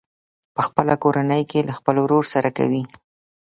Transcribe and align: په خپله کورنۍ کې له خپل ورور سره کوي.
په 0.55 0.61
خپله 0.67 0.93
کورنۍ 1.03 1.43
کې 1.51 1.59
له 1.67 1.73
خپل 1.79 1.95
ورور 1.99 2.23
سره 2.33 2.49
کوي. 2.57 2.83